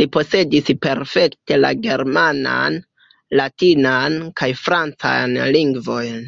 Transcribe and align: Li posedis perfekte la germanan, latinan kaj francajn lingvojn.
Li 0.00 0.04
posedis 0.16 0.68
perfekte 0.84 1.58
la 1.64 1.72
germanan, 1.88 2.76
latinan 3.40 4.22
kaj 4.42 4.50
francajn 4.62 5.38
lingvojn. 5.58 6.20